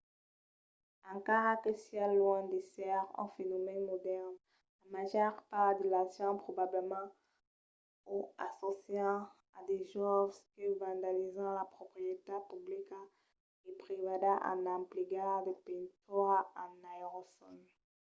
encara 1.13 1.51
que 1.63 1.71
siá 1.83 2.05
luènh 2.17 2.47
d’èsser 2.51 2.99
un 3.21 3.27
fenomèn 3.35 3.79
modèrn 3.89 4.31
la 4.79 4.87
màger 4.93 5.31
part 5.49 5.75
de 5.79 5.85
las 5.93 6.09
gents 6.17 6.43
probablament 6.45 7.09
o 8.15 8.15
assòcian 8.47 9.15
a 9.57 9.59
de 9.69 9.77
joves 9.93 10.35
que 10.53 10.65
vandalizan 10.81 11.51
la 11.59 11.65
proprietat 11.75 12.41
publica 12.51 12.99
e 13.69 13.71
privada 13.83 14.33
en 14.51 14.59
emplegar 14.79 15.35
de 15.47 15.53
pintura 15.65 16.39
en 16.63 16.71
aerosòl 16.93 17.57